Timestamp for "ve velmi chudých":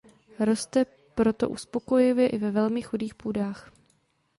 2.37-3.15